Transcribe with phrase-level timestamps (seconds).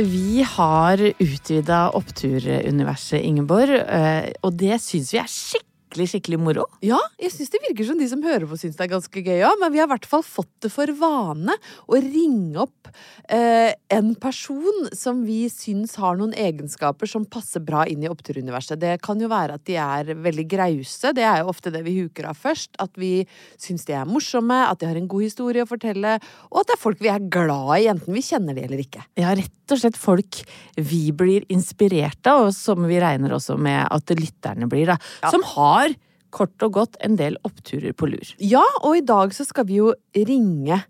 [0.00, 6.66] Vi har utvida oppturuniverset, Ingeborg, eh, og det syns vi er skikkelig, skikkelig moro.
[6.84, 9.42] Ja, jeg syns det virker som de som hører på syns det er ganske gøy
[9.46, 11.56] òg, men vi har i hvert fall fått det for vane
[11.90, 12.90] å ringe opp
[13.28, 18.80] eh, en person som vi syns har noen egenskaper som passer bra inn i oppturuniverset.
[18.80, 21.98] Det kan jo være at de er veldig grause, det er jo ofte det vi
[22.00, 22.76] huker av først.
[22.82, 23.26] At vi
[23.60, 26.18] syns de er morsomme, at de har en god historie å fortelle,
[26.50, 29.04] og at det er folk vi er glad i, enten vi kjenner de eller ikke.
[29.20, 30.40] Ja, rett og slett folk
[30.76, 34.98] vi blir inspirert av, og som vi regner også med at lytterne blir, da.
[35.30, 35.79] Som har
[36.34, 38.34] kort og godt en del oppturer på lur.
[38.42, 40.82] Ja, og i dag så skal vi jo ringe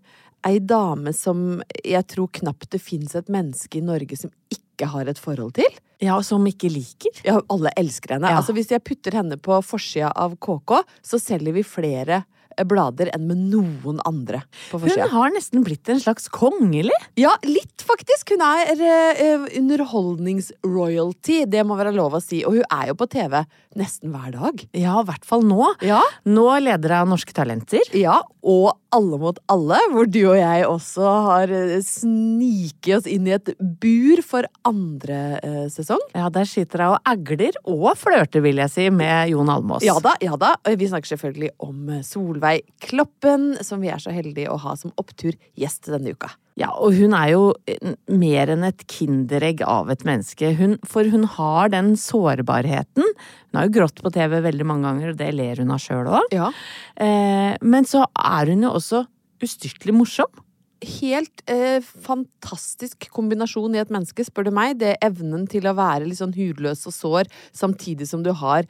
[0.47, 5.09] ei dame som jeg tror knapt det fins et menneske i Norge som ikke har
[5.11, 5.69] et forhold til.
[6.01, 7.13] Ja, og som ikke liker.
[7.27, 8.31] Ja, alle elsker henne.
[8.31, 8.39] Ja.
[8.41, 12.23] Altså, hvis jeg putter henne på forsida av KK, så selger vi flere
[12.67, 16.95] blader enn med noen andre på Hun har nesten blitt en slags kongelig.
[17.19, 18.33] Ja, litt faktisk.
[18.35, 22.43] Hun er uh, underholdnings-royalty, det må være lov å si.
[22.47, 23.41] Og hun er jo på TV
[23.79, 24.65] nesten hver dag.
[24.75, 25.73] Ja, i hvert fall nå.
[25.85, 27.85] Ja, Nå leder hun Norske Talenter.
[27.97, 33.29] ja og Alle mot alle, hvor du og jeg også har eh, sniket oss inn
[33.29, 36.01] i et bur for andre uh, sesong.
[36.11, 39.85] Ja, der sitter hun og egler og flørter, vil jeg si, med Jon Almås.
[39.87, 40.57] Ja da, ja da.
[40.67, 42.01] Vi snakker selvfølgelig om eh,
[42.41, 46.31] Solveig Kloppen, som vi er så heldige å ha som oppturgjest denne uka.
[46.57, 50.51] Ja, og hun er jo eh, mer enn et kinderegg av et menneske.
[50.57, 53.05] Hun, for hun har den sårbarheten.
[53.05, 56.09] Hun har jo grått på TV veldig mange ganger, og det ler hun av sjøl
[56.09, 56.33] òg.
[56.33, 56.49] Ja.
[56.97, 59.05] Eh, men så er hun jo også
[59.41, 60.41] ustyrtelig morsom.
[60.81, 64.79] Helt eh, fantastisk kombinasjon i et menneske, spør du meg.
[64.81, 68.65] Det er evnen til å være litt sånn hudløs og sår, samtidig som du har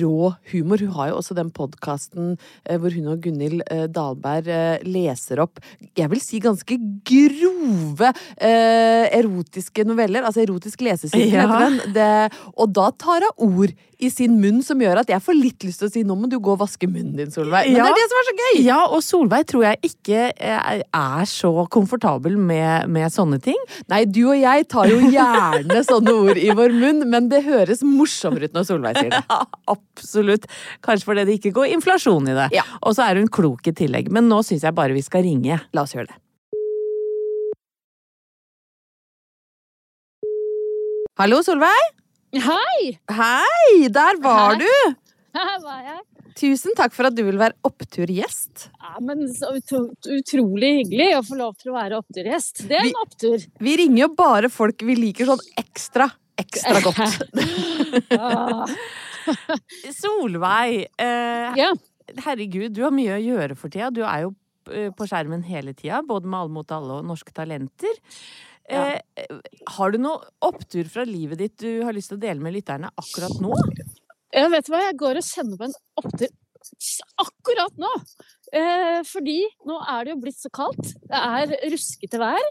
[0.00, 0.80] rå humor.
[0.80, 2.32] Hun har jo også den podkasten
[2.64, 5.60] eh, hvor hun og Gunhild eh, Dahlberg eh, leser opp,
[5.98, 6.78] jeg vil si ganske
[7.10, 8.08] grove
[8.40, 10.24] eh, erotiske noveller.
[10.24, 11.44] Altså erotisk lesesirkel, Ja.
[11.44, 11.94] heter den.
[11.96, 12.10] Det,
[12.56, 15.82] og da tar hun ord i sin munn som gjør at jeg får litt lyst
[15.82, 17.68] til å si nå må du gå og vaske munnen din, Solveig.
[17.68, 17.84] Men Ja.
[17.84, 18.62] det er det som er så gøy!
[18.64, 23.58] Ja, og Solveig tror jeg ikke eh, er så komfortabel med, med sånne ting.
[23.90, 27.84] Nei, du og jeg tar jo gjerne sånne ord i vår munn, men det høres
[27.86, 29.22] morsommere ut når Solveig sier det.
[29.30, 30.46] Ja, absolutt.
[30.84, 32.48] Kanskje fordi det ikke går inflasjon i det.
[32.56, 32.64] Ja.
[32.82, 34.10] Og så er hun klok i tillegg.
[34.12, 35.60] Men nå syns jeg bare vi skal ringe.
[35.76, 36.18] La oss gjøre det.
[41.20, 41.90] Hallo, Solveig.
[42.32, 42.98] Hei!
[43.12, 44.62] Hei, der var Hei.
[44.62, 44.94] du!
[45.36, 46.00] Her var jeg.
[46.38, 48.68] Tusen takk for at du vil være oppturgjest.
[48.80, 52.64] Ja, men så utrolig hyggelig å få lov til å være oppturgjest.
[52.70, 53.46] Det er en opptur.
[53.60, 56.08] Vi ringer jo bare folk vi liker sånn ekstra,
[56.40, 57.00] ekstra godt.
[60.00, 61.72] Solveig, eh, ja.
[62.26, 63.90] herregud, du har mye å gjøre for tida.
[63.94, 64.34] Du er jo
[64.72, 68.00] eh, på skjermen hele tida, både med Alle mot alle og Norske Talenter.
[68.70, 68.98] Eh,
[69.74, 72.92] har du noe opptur fra livet ditt du har lyst til å dele med lytterne
[73.02, 73.56] akkurat nå?
[74.30, 76.30] Jeg vet du hva, jeg går og kjenner på en opptur
[77.20, 77.90] akkurat nå.
[78.54, 80.94] Eh, fordi nå er det jo blitt så kaldt.
[81.08, 82.50] Det er ruskete vær.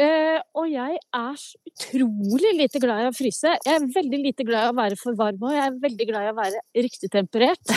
[0.00, 3.50] Eh, og jeg er så utrolig lite glad i å fryse.
[3.66, 6.24] Jeg er veldig lite glad i å være for varm, og jeg er veldig glad
[6.28, 7.74] i å være riktig temperert.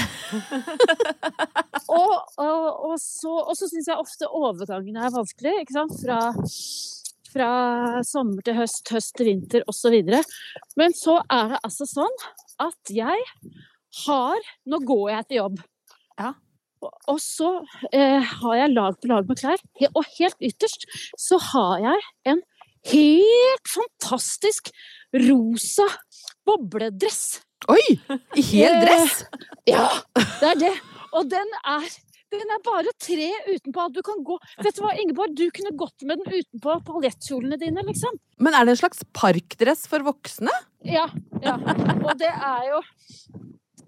[1.97, 5.97] og, og, og så, og så syns jeg ofte overgangen er vanskelig, ikke sant.
[6.05, 6.21] Fra,
[7.33, 7.51] fra
[8.07, 9.99] sommer til høst, høst til vinter osv.
[10.79, 12.19] Men så er det altså sånn
[12.61, 13.29] at jeg
[14.05, 15.61] har Nå går jeg til jobb.
[16.19, 16.33] Ja.
[16.83, 17.49] Og, så
[17.95, 19.61] eh, har jeg lag på lag med klær.
[19.93, 20.85] Og helt ytterst
[21.17, 22.03] så har jeg
[22.33, 22.41] en
[22.91, 24.69] helt fantastisk
[25.15, 25.87] rosa
[26.45, 27.39] bobledress.
[27.71, 27.81] Oi!
[28.37, 29.23] I hel dress!
[29.65, 30.73] Ja, det er det.
[31.15, 31.87] Og den er
[32.41, 33.87] den er bare tre utenpå.
[33.95, 37.83] Du kan gå Vet du hva, Ingeborg, du kunne gått med den utenpå paljettkjolene dine,
[37.87, 38.17] liksom.
[38.39, 40.53] Men er det en slags parkdress for voksne?
[40.85, 41.07] Ja,
[41.43, 41.55] ja.
[42.01, 42.81] Og det er jo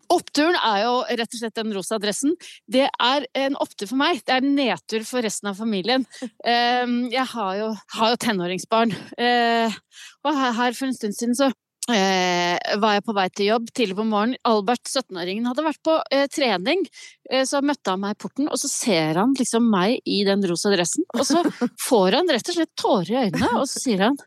[0.07, 2.31] Oppturen er jo rett og slett den rosa dressen.
[2.71, 4.21] Det er en opptur for meg.
[4.23, 6.05] Det er en nedtur for resten av familien.
[6.23, 7.67] Eh, Jeg har jo,
[7.97, 8.93] har jo tenåringsbarn.
[9.19, 9.75] Eh,
[10.23, 11.51] Og her for en stund siden så
[11.87, 14.39] var jeg på vei til jobb tidlig på morgenen.
[14.47, 16.83] Albert, 17-åringen, hadde vært på eh, trening.
[17.31, 20.43] Eh, så møtte han meg i porten, og så ser han liksom meg i den
[20.49, 21.07] rosa dressen.
[21.15, 21.43] Og så
[21.87, 24.19] får han rett og slett tårer i øynene, og så sier han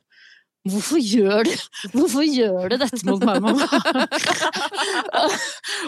[0.69, 1.53] Hvorfor gjør du,
[1.95, 3.65] hvorfor gjør du dette mot meg, mamma?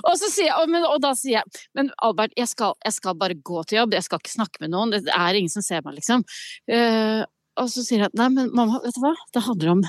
[0.06, 2.96] og, så sier jeg, og, men, og da sier jeg Men Albert, jeg skal, jeg
[2.96, 4.94] skal bare gå til jobb, jeg skal ikke snakke med noen.
[4.94, 6.24] Det er ingen som ser meg, liksom.
[6.72, 7.20] Eh,
[7.64, 9.12] og så sier jeg nei, men mamma, vet du hva?
[9.34, 9.82] Det handler om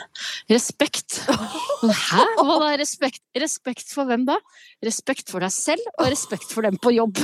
[0.52, 1.20] respekt.
[1.30, 2.24] Hæ?
[2.40, 2.70] Hva da?
[2.80, 4.38] Respekt, respekt for hvem da?
[4.86, 7.18] Respekt for deg selv, og respekt for dem på jobb.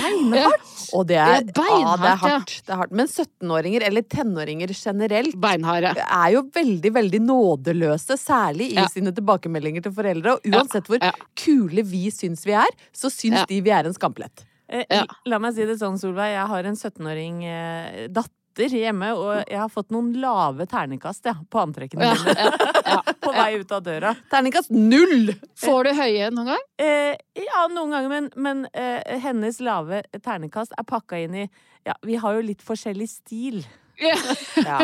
[0.00, 0.66] Beinhardt!
[0.96, 2.54] Og det er, Det er ja, det er hardt.
[2.66, 2.94] Det er hardt.
[3.00, 5.94] Men 17-åringer, eller tenåringer generelt, Beinharde.
[6.00, 8.86] er jo veldig, veldig nådeløse, særlig i Ja.
[8.92, 10.36] sine tilbakemeldinger til foreldre.
[10.38, 11.12] Og uansett hvor ja.
[11.36, 14.46] kule vi syns vi er, så syns de vi er en skamplett.
[14.70, 15.04] Eh, Ja.
[15.26, 16.32] La meg si det sånn, Solveig.
[16.36, 21.34] Jeg har en 17-åring eh, datter hjemme, og jeg har fått noen lave ternekast ja,
[21.48, 23.14] på antrekkene Ja, mine ja, ja.
[23.24, 24.14] på vei ut av døra.
[24.30, 25.32] Ternekast null!
[25.62, 26.64] Får du høye noen gang?
[26.82, 31.48] Eh, ja, noen ganger, men, men eh, hennes lave ternekast er pakka inn i
[31.88, 33.62] Ja, vi har jo litt forskjellig stil.
[34.00, 34.16] Ja.
[34.60, 34.78] Ja.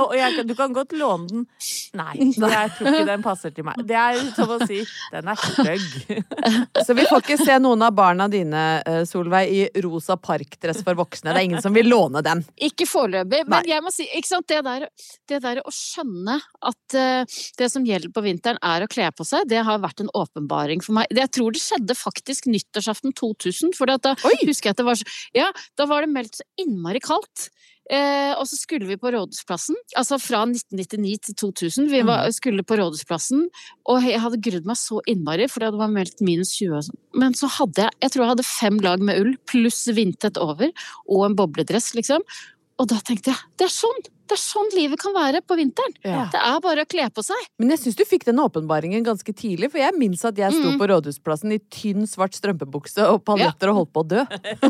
[0.00, 1.44] Og jeg, du kan godt låne den.
[2.00, 3.80] Nei, jeg tror ikke den passer til meg.
[3.88, 4.80] Det er som å si
[5.12, 6.22] den er stygg.
[6.86, 10.98] Så vi får ikke se noen av barna dine, eh, Solveig, i rosa parkdress for
[10.98, 11.32] voksne.
[11.32, 12.42] Det er ingen som vil låne den.
[12.62, 13.50] Ikke foreløpig, Nei.
[13.52, 14.88] men jeg må si, ikke sant, det der,
[15.30, 16.38] det der å skjønne
[16.72, 20.04] at eh, det som gjelder på vinteren er å kle på seg, det har vært
[20.04, 21.10] en åpenbaring for meg.
[21.12, 24.16] Jeg tror det skjedde faktisk nyttårsaften 2000, for da
[24.46, 27.50] husker jeg at det var så, ja, da var det meldt så innmari kaldt.
[27.90, 31.88] Eh, og så skulle vi på Rådhusplassen, altså fra 1999 til 2000.
[31.90, 33.48] Vi var, skulle på Rådhusplassen,
[33.90, 37.00] og jeg hadde grudd meg så innmari, for det var meldt minus 20 og sånn.
[37.18, 40.70] Men så hadde jeg, jeg tror jeg hadde fem lag med ull, pluss vindtett over,
[41.10, 42.22] og en bobledress, liksom.
[42.80, 44.02] Og da tenkte jeg, det er sånn!
[44.32, 45.92] Det er sånn livet kan være på vinteren!
[46.06, 46.22] Ja.
[46.32, 47.36] Det er bare å kle på seg.
[47.60, 50.70] Men jeg syns du fikk den åpenbaringen ganske tidlig, for jeg minnes at jeg sto
[50.72, 50.78] Mm.
[50.80, 54.22] på Rådhusplassen i tynn, svart strømpebukse og paljetter og holdt på å dø.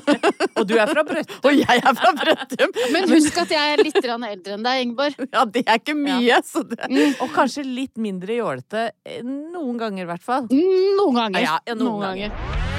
[0.59, 1.39] Og du er fra Brøttum.
[1.47, 2.75] Og jeg er fra Brøttum!
[2.97, 5.23] Men husk at jeg er litt eldre enn deg, Ingeborg.
[5.31, 6.81] Ja, det er ikke mye, så det
[7.23, 8.89] Og kanskje litt mindre jålete.
[9.07, 10.51] eh, Noen ganger, i hvert fall.
[10.51, 11.41] Noen ganger.
[11.45, 12.72] Ja, ja, noen noen ganger.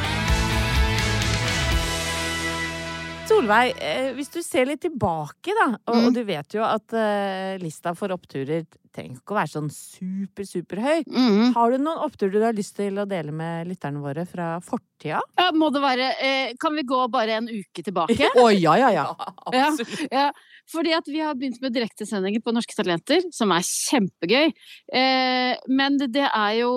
[3.28, 6.06] Solveig, eh, hvis du ser litt tilbake, da, og, Mm.
[6.08, 10.48] og du vet jo at uh, lista for oppturer trenger ikke å være sånn super,
[10.48, 11.04] superhøy.
[11.10, 11.54] Mm.
[11.56, 15.22] Har du noen opptur du har lyst til å dele med lytterne våre fra fortida?
[15.40, 18.30] Ja, må det være eh, Kan vi gå bare en uke tilbake?
[18.40, 19.08] Å ja, ja, ja.
[19.54, 19.70] Ja,
[20.12, 20.28] ja,
[20.72, 24.54] fordi at vi har begynt med direktesendinger på Norske Talenter, som er kjempegøy.
[24.96, 26.72] Eh, men det, det er jo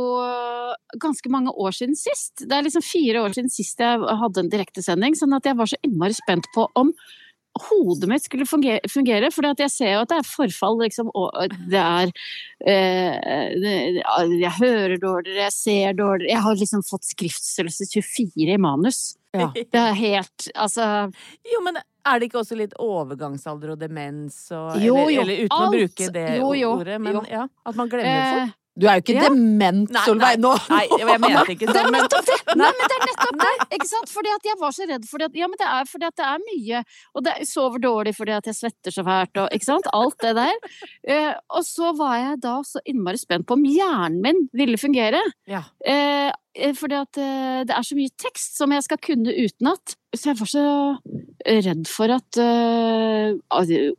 [1.03, 2.43] ganske mange år siden sist.
[2.43, 5.71] Det er liksom fire år siden sist jeg hadde en direktesending, sånn at jeg var
[5.71, 6.93] så innmari spent på om
[7.69, 11.55] hodet mitt skulle fungere, fungere for jeg ser jo at det er forfall, liksom, og
[11.71, 12.13] det er
[12.67, 13.75] eh, det,
[14.41, 19.01] Jeg hører dårligere, jeg ser dårligere Jeg har liksom fått skriftstørrelse 24 i manus.
[19.37, 19.51] Ja.
[19.55, 20.85] Det er helt Altså
[21.45, 25.43] Jo, men er det ikke også litt overgangsalder og demens og Jo, eller, jo, eller
[25.45, 28.63] uten å bruke det Jo, ordet, men ja, at man glemmer eh, folk?
[28.77, 29.29] Du er jo ikke Ja.
[29.31, 30.39] dement, Nei, Solveig.
[30.43, 32.21] Nå Nei, jeg mente ikke Det sånn, men det!
[32.61, 33.53] Nei, men det er nettopp det!
[33.79, 34.13] Ikke sant?
[34.13, 36.27] Fordi at jeg var så redd for at Ja, men det er fordi at det
[36.29, 36.83] er mye.
[37.17, 39.89] Og det, jeg sover dårlig fordi at jeg svetter så fælt og Ikke sant?
[39.97, 40.57] Alt det der.
[41.09, 45.21] Eh, og så var jeg da så innmari spent på om hjernen min ville fungere.
[45.49, 45.63] Ja.
[45.85, 49.97] Eh, eh, fordi at eh, det er så mye tekst som jeg skal kunne utenat.
[50.17, 50.67] Så jeg var så
[51.47, 52.39] redd for at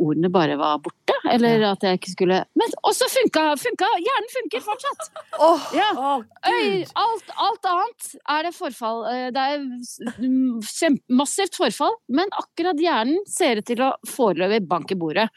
[0.02, 3.44] ordene bare var borte, eller at jeg ikke skulle Men også funka!
[3.62, 5.10] funka hjernen funker fortsatt!
[5.40, 5.90] Oh, Ja.
[5.96, 6.92] oh, Øy, Gud.
[6.96, 9.04] alt, alt annet er det forfall.
[9.12, 15.28] Eh, Det er massivt forfall, men akkurat hjernen ser ut til å foreløpig banke bordet.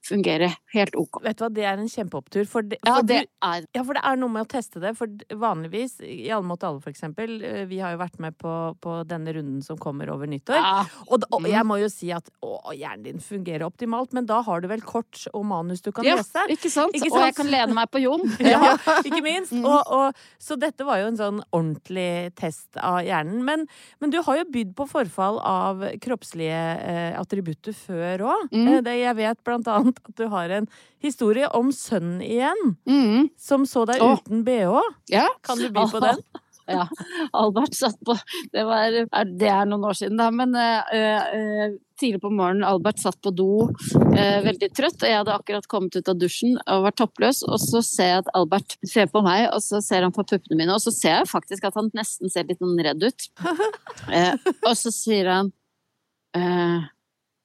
[0.00, 1.18] Fungere helt ok.
[1.26, 2.46] Vet du hva, det er en kjempeopptur.
[2.48, 3.60] For, det, Ja, det er.
[3.60, 4.94] du, Ja, for det er noe med å teste det.
[4.96, 8.54] For vanligvis, i Alle mot alle for eksempel, eh, vi har jo vært med på,
[8.80, 10.56] på denne runden som kommer over nyttår.
[10.56, 10.84] ja.
[11.10, 11.50] Og, da, og Mm.
[11.52, 14.80] jeg må jo si at å, hjernen din fungerer optimalt, men da har du vel
[14.80, 16.46] kort og manus du kan ja, lese?
[16.48, 16.94] ikke sant?
[16.94, 18.24] Ikke Og jeg kan lene meg på Jon.
[18.40, 19.52] Ja, ikke minst.
[19.52, 19.64] Mm.
[19.64, 23.44] Og, og, så dette var jo en sånn ordentlig test av hjernen.
[23.44, 23.66] Men,
[24.00, 28.48] men du har jo bydd på forfall av kroppslige eh, attributter før òg.
[28.54, 28.68] Mm.
[28.86, 30.68] Eh, jeg vet blant annet at du har en
[31.02, 33.30] historie om sønnen igjen, Mm.
[33.38, 34.18] som så deg oh.
[34.18, 34.80] uten bh.
[35.10, 35.26] Ja.
[35.42, 36.22] Kan du by på den?
[36.70, 36.86] Ja.
[37.32, 38.14] Albert satt på
[38.52, 38.94] Det, var,
[39.26, 43.32] det er noen år siden, da, men uh, uh, tidlig på morgenen Albert satt på
[43.34, 47.42] do uh, veldig trøtt, og jeg hadde akkurat kommet ut av dusjen og var toppløs,
[47.48, 50.60] og så ser jeg at Albert ser på meg, og så ser han på puppene
[50.60, 53.28] mine, og så ser jeg faktisk at han nesten ser litt sånn redd ut.
[54.68, 55.50] Og så sier han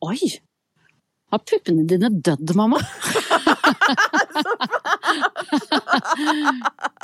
[0.05, 0.19] Oi!
[1.33, 2.79] Har puppene dine dødd, mamma?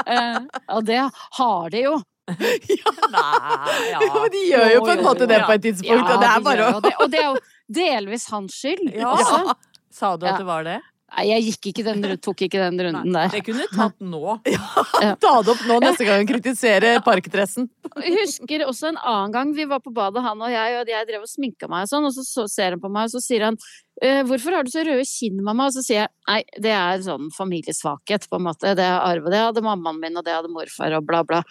[0.06, 0.38] eh,
[0.76, 1.00] og det
[1.40, 1.96] har de jo.
[2.32, 4.00] Nei, ja.
[4.06, 6.70] Jo, de gjør jo på en måte det på et tidspunkt, og det er bare
[6.70, 6.72] å.
[6.78, 7.36] Og det er jo
[7.82, 8.88] delvis hans skyld.
[8.96, 9.16] Ja.
[9.92, 10.38] Sa du at Ja.
[10.40, 10.80] det var det?
[11.12, 13.32] Nei, jeg gikk ikke den, tok ikke den runden der.
[13.34, 14.38] Det kunne du tatt nå.
[15.02, 17.68] Ja, ta det opp nå neste gang hun kritisere parkdressen.
[18.00, 21.08] Jeg husker også en annen gang vi var på badet, han og jeg, og jeg
[21.10, 23.24] drev og sminka meg og sånn, og så, så ser han på meg, og så
[23.24, 23.58] sier han
[24.02, 27.04] «Eh, 'Hvorfor har du så røde kinn, mamma?' Og så sier jeg nei, det er
[27.06, 28.72] sånn familiesvakhet, på en måte.
[28.78, 31.42] Det er arv, og det hadde mammaen min, og det hadde morfar, og bla, bla.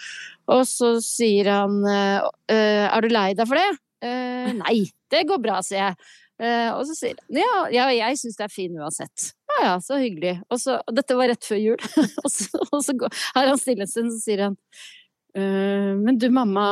[0.50, 4.79] Og så sier han «Eh, eh, 'Er du lei deg for det?' «Eh, nei,
[5.12, 6.11] det går bra, sier jeg.
[6.40, 9.33] Eh, og så sier han ja, ja jeg syns det er fin uansett.
[9.50, 10.37] Ja ja, så hyggelig.
[10.49, 11.80] Og, så, og dette var rett før jul.
[12.25, 14.57] og så, og så går, har han stille en stund, så sier han
[15.35, 16.64] «Eh, Men du, mamma,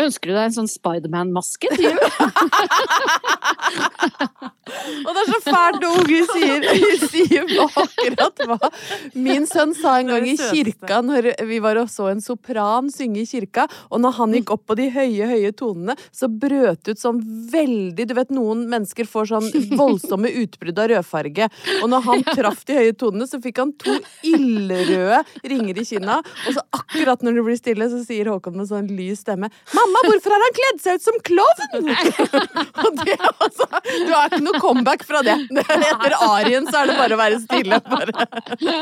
[0.00, 1.98] ønsker du deg en sånn Spiderman-maske til jul?
[5.04, 6.66] Og det er så fælt når unger sier,
[7.08, 8.70] sier akkurat hva
[9.18, 13.22] Min sønn sa en gang i kirka, når vi var og så en sopran synge
[13.22, 17.00] i kirka, og når han gikk opp på de høye, høye tonene, så brøt ut
[17.00, 17.20] sånn
[17.52, 19.48] veldig Du vet noen mennesker får sånn
[19.78, 21.48] voldsomme utbrudd av rødfarge,
[21.82, 23.96] og når han traff de høye tonene, så fikk han to
[24.26, 28.68] ildrøde ringer i kinna, og så akkurat når det blir stille, så sier Håkon med
[28.70, 31.92] sånn lys stemme 'Mamma, hvorfor har han kledd seg ut som klovn?'
[32.84, 33.66] og det altså
[34.06, 35.36] Du har ikke noe comeback fra det.
[35.60, 37.80] Etter arien så er det bare å være stille.
[37.84, 38.26] Bare.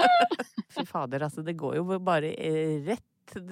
[0.76, 1.44] Fy fader, altså.
[1.46, 3.04] Det går jo bare eh, rett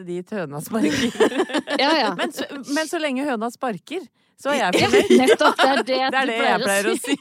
[0.06, 1.10] dit høna sparker.
[1.82, 2.14] Ja, ja.
[2.16, 4.00] Men, så, men så lenge høna sparker,
[4.40, 4.88] så er jeg Ja,
[5.24, 5.56] nettopp.
[5.58, 7.16] Det er det, Det er det jeg pleier å si.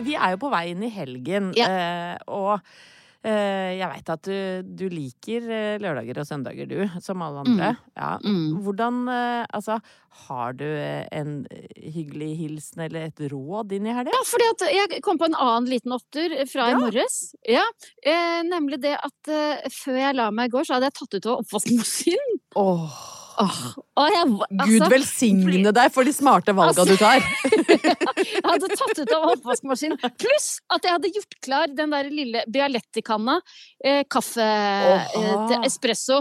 [0.00, 1.66] Vi er jo på vei inn i helgen, ja.
[2.30, 2.60] og eh,
[3.76, 4.36] jeg veit at du,
[4.80, 7.74] du liker eh, lørdager og søndager, du, som alle andre.
[7.98, 8.14] Ja.
[8.24, 8.62] Mm.
[8.64, 9.76] Hvordan eh, Altså,
[10.26, 11.42] har du eh, en
[11.76, 14.14] hyggelig hilsen eller et råd inn i helga?
[14.14, 16.80] Ja, fordi at jeg kom på en annen liten åtter fra i Ja.
[16.80, 17.18] morges.
[17.46, 17.66] Ja,
[18.02, 21.18] eh, nemlig det at eh, før jeg la meg i går, så hadde jeg tatt
[21.20, 22.40] ut av oppvaskmaskinen.
[22.56, 23.00] Åh,
[23.40, 27.24] Åh, jeg, Gud altså, velsigne deg for de smarte valga du tar.
[27.48, 30.00] jeg hadde tatt ut av oppvaskmaskinen.
[30.20, 33.38] Pluss at jeg hadde gjort klar den der lille Bialetti-kanna.
[33.84, 36.20] Eh, kaffe eh, espresso.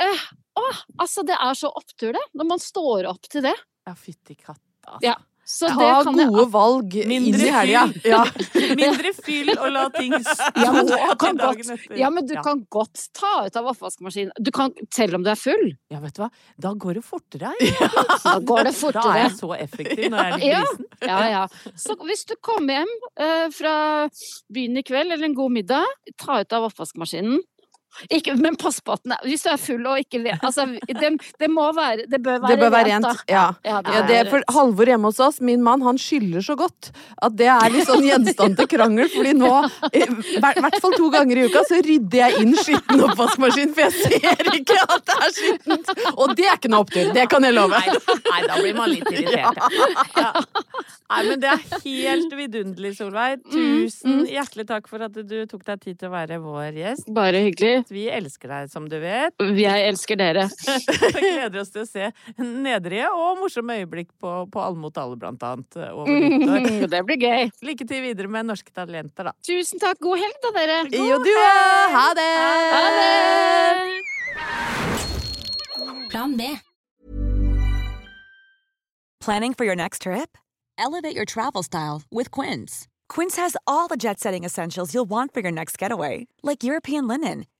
[0.00, 0.28] Eh,
[0.60, 2.26] åh, altså, det er så opptur, det.
[2.38, 3.56] Når man står opp til det.
[3.86, 5.04] Ja, fytti katta, altså.
[5.12, 5.16] Ja.
[5.50, 7.80] Så det Ta gode jeg valg inn Mindre i helga.
[7.90, 8.10] fyll.
[8.12, 8.20] Ja.
[8.80, 11.96] Mindre fyll og la ting stå Ja, men du til kan dagen godt, etter.
[11.98, 14.30] ja, men du kan godt ta ut av oppvaskmaskinen.
[14.38, 15.66] Du kan, selv om du er full.
[15.90, 16.30] Ja, vet du hva?
[16.60, 17.50] Da går det fortere.
[18.30, 20.64] Da går det Da er jeg så effektiv når jeg er i Ja.
[21.10, 21.44] Ja, ja.
[21.80, 23.74] Så hvis du kommer hjem uh, fra
[24.52, 25.86] byen i kveld, eller en god middag,
[26.20, 27.40] ta ut av oppvaskmaskinen.
[28.08, 30.64] Ikke, men pass på at den er Hvis du er full og ikke vet Altså,
[30.86, 31.08] det,
[31.42, 33.24] det må være Det bør være, Det bør være rent, rent.
[33.26, 33.32] da.
[33.34, 33.42] Ja.
[33.66, 34.44] Ja, det Ja, det er for.
[34.54, 38.04] Halvor hjemme hos oss, min mann, han skyller så godt at det er litt sånn
[38.06, 39.08] gjenstand til krangel.
[39.12, 39.50] Fordi nå,
[39.92, 40.04] i
[40.40, 43.92] hvert fall to ganger i uka, så rydder jeg inn skitten oppvaskmaskin, for jeg
[44.22, 45.92] ser ikke at det er skittent.
[46.14, 47.76] Og det er ikke noe opptur, det kan jeg love.
[47.76, 47.98] Nei,
[48.30, 49.60] nei, da blir man litt irritert.
[50.16, 50.32] Ja.
[51.10, 53.40] Nei, men det er helt vidunderlig, Solveig.
[53.50, 57.08] Tusen hjertelig takk for at du tok deg tid til å være vår gjest.
[57.16, 57.79] Bare hyggelig.
[57.88, 59.34] Vi elsker deg, som du vet.
[59.56, 60.48] Jeg elsker dere.
[61.16, 65.42] Gleder oss til å se nedrige og morsomme øyeblikk på, på Alle mot alle, blant
[65.46, 66.88] annet, over nyttår.
[66.94, 67.50] Det blir gøy.
[67.70, 69.32] Lykke til videre med Norske Talenter, da.
[69.46, 69.98] Tusen takk.
[70.04, 70.78] God helg, da, dere.
[70.92, 71.96] Jo, du òg!
[71.96, 72.30] Ha det!
[72.74, 73.10] Ha det!
[76.10, 76.42] Plan B.
[79.20, 80.36] Planning for your next trip?
[80.78, 82.88] Elevate your travel style with Quince.
[83.08, 87.06] Quince has all the jet setting essentials you'll want for your next getaway, like European
[87.06, 87.44] linen,